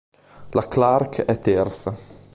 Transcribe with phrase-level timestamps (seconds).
[0.53, 1.93] La Clark è terza.